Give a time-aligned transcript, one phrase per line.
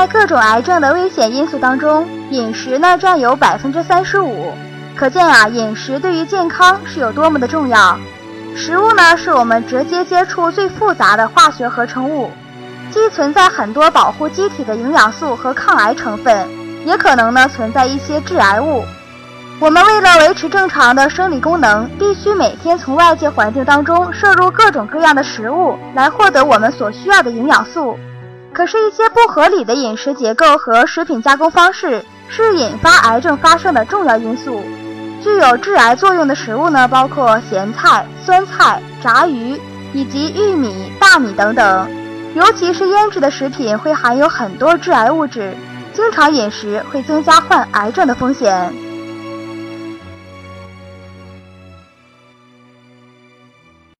[0.00, 4.50] 在各种癌症的危险因素当中，饮食呢占有百分之三十五。
[4.96, 7.98] 可见啊，饮食对于健康是有多么的重要。
[8.56, 12.30] 食物呢，是我们直接接触最复杂的化学合成物，
[12.90, 16.48] 既存在很多保护机体的营养素和抗癌成分，
[16.86, 18.82] 也可能呢存在一些致癌物。
[19.58, 27.98] 我们为了维持正常的生理功能，必须每天从外界环境当中摄入各种各样的食物，来获得我们所需要的营养素。
[28.52, 34.62] 可是，一些不合理的饮食结构和食品加工方式是引发癌症发生的重要因素。
[35.22, 39.60] 具有致癌作用的食物呢，包括咸菜、酸菜、炸鱼
[39.92, 41.88] 以及玉米、大米等等。
[42.34, 45.54] 尤其是腌制的食品会含有很多致癌物质，
[45.92, 48.72] 经常饮食会增加患癌症的风险。